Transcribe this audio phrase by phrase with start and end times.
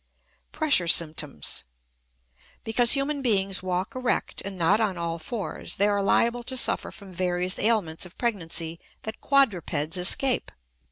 [0.51, 1.63] PRESSURE SYMPTOMS.
[2.63, 6.89] Because human beings walk erect, and not on all fours, they are liable to suffer
[6.89, 10.51] from various ailments of pregnancy that quadrupeds escape.